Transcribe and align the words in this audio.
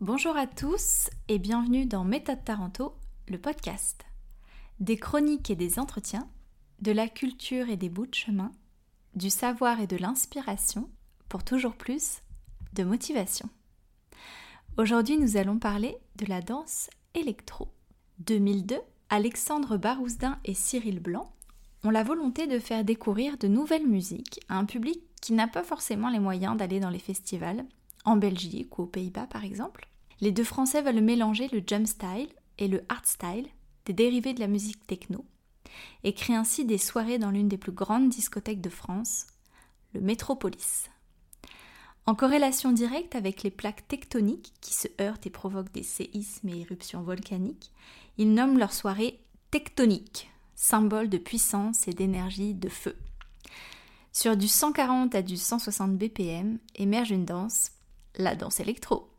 Bonjour 0.00 0.34
à 0.34 0.46
tous 0.46 1.10
et 1.28 1.38
bienvenue 1.38 1.84
dans 1.84 2.04
Méthode 2.04 2.42
Taranto, 2.42 2.94
le 3.28 3.36
podcast. 3.36 4.06
Des 4.78 4.96
chroniques 4.96 5.50
et 5.50 5.56
des 5.56 5.78
entretiens, 5.78 6.26
de 6.80 6.90
la 6.90 7.06
culture 7.06 7.68
et 7.68 7.76
des 7.76 7.90
bouts 7.90 8.06
de 8.06 8.14
chemin, 8.14 8.50
du 9.14 9.28
savoir 9.28 9.78
et 9.78 9.86
de 9.86 9.98
l'inspiration 9.98 10.88
pour 11.28 11.44
toujours 11.44 11.74
plus 11.74 12.22
de 12.72 12.82
motivation. 12.82 13.50
Aujourd'hui, 14.78 15.18
nous 15.18 15.36
allons 15.36 15.58
parler 15.58 15.98
de 16.16 16.24
la 16.24 16.40
danse 16.40 16.88
électro. 17.12 17.68
2002, 18.20 18.78
Alexandre 19.10 19.76
Barousdin 19.76 20.38
et 20.46 20.54
Cyril 20.54 21.00
Blanc 21.00 21.30
ont 21.84 21.90
la 21.90 22.04
volonté 22.04 22.46
de 22.46 22.58
faire 22.58 22.86
découvrir 22.86 23.36
de 23.36 23.48
nouvelles 23.48 23.86
musiques 23.86 24.40
à 24.48 24.56
un 24.56 24.64
public 24.64 25.02
qui 25.20 25.34
n'a 25.34 25.46
pas 25.46 25.62
forcément 25.62 26.08
les 26.08 26.20
moyens 26.20 26.56
d'aller 26.56 26.80
dans 26.80 26.88
les 26.88 26.98
festivals, 26.98 27.66
en 28.06 28.16
Belgique 28.16 28.78
ou 28.78 28.84
aux 28.84 28.86
Pays-Bas 28.86 29.26
par 29.26 29.44
exemple. 29.44 29.89
Les 30.20 30.32
deux 30.32 30.44
Français 30.44 30.82
veulent 30.82 31.00
mélanger 31.00 31.48
le 31.48 31.62
jump 31.66 31.86
style 31.86 32.28
et 32.58 32.68
le 32.68 32.84
art 32.88 33.06
style, 33.06 33.48
des 33.86 33.92
dérivés 33.92 34.34
de 34.34 34.40
la 34.40 34.48
musique 34.48 34.86
techno, 34.86 35.24
et 36.04 36.12
créent 36.12 36.34
ainsi 36.34 36.64
des 36.64 36.78
soirées 36.78 37.18
dans 37.18 37.30
l'une 37.30 37.48
des 37.48 37.56
plus 37.56 37.72
grandes 37.72 38.10
discothèques 38.10 38.60
de 38.60 38.68
France, 38.68 39.26
le 39.94 40.00
Métropolis. 40.00 40.90
En 42.06 42.14
corrélation 42.14 42.72
directe 42.72 43.14
avec 43.14 43.42
les 43.42 43.50
plaques 43.50 43.86
tectoniques 43.88 44.52
qui 44.60 44.74
se 44.74 44.88
heurtent 45.00 45.26
et 45.26 45.30
provoquent 45.30 45.72
des 45.72 45.82
séismes 45.82 46.48
et 46.48 46.60
éruptions 46.60 47.02
volcaniques, 47.02 47.70
ils 48.18 48.32
nomment 48.32 48.58
leur 48.58 48.72
soirée 48.72 49.20
tectonique, 49.50 50.30
symbole 50.54 51.08
de 51.08 51.18
puissance 51.18 51.88
et 51.88 51.92
d'énergie 51.92 52.54
de 52.54 52.68
feu. 52.68 52.96
Sur 54.12 54.36
du 54.36 54.48
140 54.48 55.14
à 55.14 55.22
du 55.22 55.36
160 55.36 55.96
BPM 55.96 56.58
émerge 56.74 57.10
une 57.10 57.24
danse, 57.24 57.70
la 58.16 58.34
danse 58.34 58.60
électro. 58.60 59.09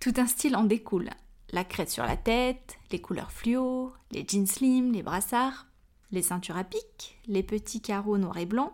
Tout 0.00 0.14
un 0.16 0.26
style 0.26 0.56
en 0.56 0.64
découle. 0.64 1.10
La 1.52 1.64
crête 1.64 1.90
sur 1.90 2.04
la 2.04 2.16
tête, 2.16 2.78
les 2.92 3.00
couleurs 3.00 3.32
fluo, 3.32 3.92
les 4.12 4.24
jeans 4.26 4.46
slim, 4.46 4.92
les 4.92 5.02
brassards, 5.02 5.66
les 6.12 6.22
ceintures 6.22 6.56
à 6.56 6.64
pic, 6.64 7.18
les 7.26 7.42
petits 7.42 7.80
carreaux 7.80 8.18
noirs 8.18 8.38
et 8.38 8.46
blancs, 8.46 8.72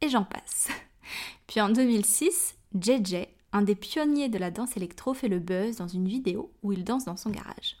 et 0.00 0.08
j'en 0.08 0.24
passe. 0.24 0.68
Puis 1.46 1.60
en 1.60 1.70
2006, 1.70 2.56
JJ, 2.80 3.26
un 3.52 3.62
des 3.62 3.74
pionniers 3.74 4.28
de 4.28 4.38
la 4.38 4.50
danse 4.50 4.76
électro, 4.76 5.14
fait 5.14 5.28
le 5.28 5.38
buzz 5.38 5.76
dans 5.76 5.88
une 5.88 6.08
vidéo 6.08 6.52
où 6.62 6.72
il 6.72 6.84
danse 6.84 7.04
dans 7.04 7.16
son 7.16 7.30
garage. 7.30 7.76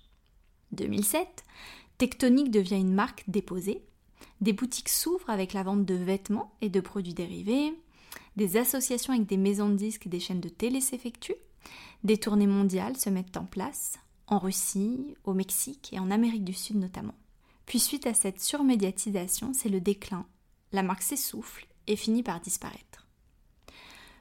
2007, 0.72 1.44
Tectonic 1.98 2.50
devient 2.50 2.76
une 2.76 2.94
marque 2.94 3.24
déposée. 3.28 3.82
Des 4.40 4.52
boutiques 4.52 4.88
s'ouvrent 4.88 5.30
avec 5.30 5.52
la 5.52 5.62
vente 5.62 5.84
de 5.84 5.94
vêtements 5.94 6.54
et 6.60 6.68
de 6.68 6.80
produits 6.80 7.14
dérivés. 7.14 7.72
Des 8.36 8.56
associations 8.56 9.12
avec 9.12 9.26
des 9.26 9.36
maisons 9.36 9.68
de 9.68 9.76
disques 9.76 10.06
et 10.06 10.10
des 10.10 10.20
chaînes 10.20 10.40
de 10.40 10.48
télé 10.48 10.80
s'effectuent. 10.80 11.34
Des 12.02 12.18
tournées 12.18 12.46
mondiales 12.46 12.96
se 12.96 13.10
mettent 13.10 13.36
en 13.36 13.46
place, 13.46 13.98
en 14.26 14.38
Russie, 14.38 15.16
au 15.24 15.34
Mexique 15.34 15.90
et 15.92 15.98
en 15.98 16.10
Amérique 16.10 16.44
du 16.44 16.52
Sud 16.52 16.76
notamment. 16.76 17.14
Puis 17.66 17.78
suite 17.78 18.06
à 18.06 18.14
cette 18.14 18.40
surmédiatisation, 18.40 19.52
c'est 19.54 19.68
le 19.68 19.80
déclin. 19.80 20.26
La 20.72 20.82
marque 20.82 21.02
s'essouffle 21.02 21.66
et 21.86 21.96
finit 21.96 22.22
par 22.22 22.40
disparaître. 22.40 23.06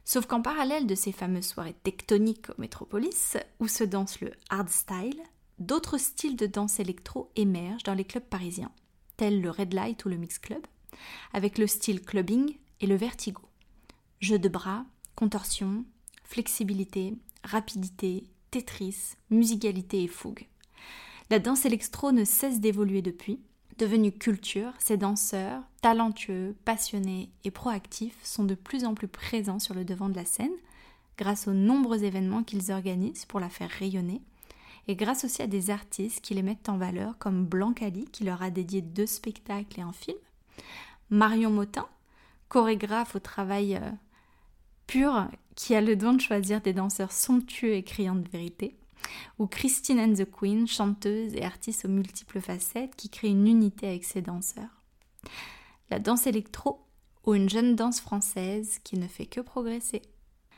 Sauf 0.06 0.26
qu'en 0.26 0.42
parallèle 0.42 0.88
de 0.88 0.96
ces 0.96 1.12
fameuses 1.12 1.48
soirées 1.48 1.76
tectoniques 1.84 2.50
au 2.50 2.60
Métropolis, 2.60 3.38
où 3.60 3.68
se 3.68 3.84
danse 3.84 4.20
le 4.20 4.32
hardstyle, 4.50 5.22
d'autres 5.60 5.98
styles 5.98 6.36
de 6.36 6.46
danse 6.46 6.80
électro 6.80 7.32
émergent 7.36 7.84
dans 7.84 7.94
les 7.94 8.04
clubs 8.04 8.24
parisiens, 8.24 8.72
tels 9.18 9.42
le 9.42 9.50
Red 9.50 9.74
Light 9.74 10.04
ou 10.06 10.10
le 10.10 10.18
Mix 10.18 10.40
Club, 10.40 10.66
avec 11.32 11.58
le 11.58 11.68
style 11.68 12.02
clubbing 12.02 12.58
et 12.82 12.88
le 12.88 12.96
vertigo. 12.96 13.42
Jeux 14.20 14.40
de 14.40 14.50
bras, 14.50 14.86
contorsion, 15.16 15.86
flexibilité, 16.24 17.14
rapidité, 17.44 18.24
Tetris, 18.52 19.16
musicalité 19.30 20.04
et 20.04 20.08
fougue. 20.08 20.48
La 21.30 21.40
danse 21.40 21.66
électro 21.66 22.12
ne 22.12 22.26
cesse 22.26 22.60
d'évoluer 22.60 23.02
depuis. 23.02 23.40
Devenue 23.80 24.12
culture, 24.12 24.72
ces 24.78 24.98
danseurs, 24.98 25.64
talentueux, 25.82 26.56
passionnés 26.64 27.32
et 27.44 27.52
proactifs, 27.52 28.18
sont 28.24 28.44
de 28.44 28.56
plus 28.56 28.86
en 28.86 28.94
plus 28.94 29.08
présents 29.08 29.59
sur 29.59 29.74
le 29.74 29.84
devant 29.84 30.09
de 30.09 30.16
la 30.16 30.26
scène, 30.26 30.53
grâce 31.18 31.48
aux 31.48 31.53
nombreux 31.53 32.03
événements 32.03 32.44
qu'ils 32.44 32.72
organisent 32.72 33.26
pour 33.26 33.40
la 33.40 33.50
faire 33.50 33.70
rayonner, 33.70 34.22
et 34.88 34.96
grâce 34.96 35.24
aussi 35.24 35.42
à 35.42 35.48
des 35.48 35.70
artistes 35.70 36.22
qui 36.22 36.36
les 36.36 36.44
mettent 36.44 36.70
en 36.70 36.78
valeur, 36.78 37.18
comme 37.18 37.46
Blancali, 37.46 38.06
qui 38.06 38.26
leur 38.26 38.44
a 38.44 38.52
dédié 38.52 38.82
deux 38.82 39.08
spectacles 39.08 39.80
et 39.80 39.84
un 39.84 39.94
film, 39.94 40.18
Marion 41.09 41.50
Motin, 41.50 41.88
chorégraphe 42.50 43.16
au 43.16 43.20
travail 43.20 43.82
euh, 44.84 44.88
pur, 44.88 45.28
qui 45.56 45.76
a 45.76 45.82
le 45.82 45.96
don 45.96 46.14
de 46.14 46.22
choisir 46.22 46.62
des 46.62 46.74
danseurs 46.74 47.12
somptueux 47.12 47.74
et 47.74 47.84
criants 47.84 48.16
de 48.16 48.28
vérité, 48.30 48.76
ou 49.40 49.48
Christine 49.48 50.00
and 50.00 50.14
the 50.14 50.30
Queen, 50.30 50.68
chanteuse 50.68 51.34
et 51.36 51.44
artiste 51.44 51.86
aux 51.86 51.90
multiples 51.90 52.42
facettes, 52.42 52.96
qui 52.96 53.10
crée 53.10 53.30
une 53.30 53.48
unité 53.48 53.88
avec 53.88 54.06
ses 54.06 54.22
danseurs. 54.22 54.84
La 55.90 56.00
danse 56.00 56.28
électro, 56.28 56.86
ou 57.26 57.36
une 57.36 57.50
jeune 57.50 57.76
danse 57.76 58.02
française 58.02 58.80
qui 58.84 58.98
ne 58.98 59.08
fait 59.08 59.26
que 59.26 59.42
progresser. 59.42 60.02